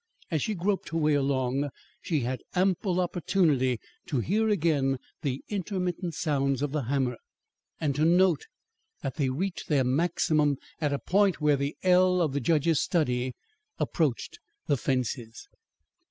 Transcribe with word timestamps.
As 0.31 0.41
she 0.41 0.55
groped 0.55 0.89
her 0.89 0.97
way 0.97 1.13
along, 1.13 1.69
she 2.01 2.21
had 2.21 2.41
ample 2.55 2.99
opportunity 2.99 3.79
to 4.07 4.17
hear 4.17 4.49
again 4.49 4.97
the 5.21 5.43
intermittent 5.47 6.15
sounds 6.15 6.63
of 6.63 6.71
the 6.71 6.85
hammer, 6.85 7.17
and 7.79 7.93
to 7.93 8.03
note 8.03 8.47
that 9.03 9.17
they 9.17 9.29
reached 9.29 9.67
their 9.67 9.83
maximum 9.83 10.57
at 10.79 10.91
a 10.91 10.97
point 10.97 11.39
where 11.39 11.55
the 11.55 11.75
ell 11.83 12.19
of 12.19 12.33
the 12.33 12.41
judge's 12.41 12.81
study 12.81 13.35
approached 13.77 14.39
the 14.65 14.75
fences. 14.75 15.47